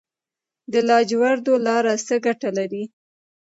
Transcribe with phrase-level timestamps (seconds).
[0.71, 2.83] د لاجوردو لاره څه ګټه لري؟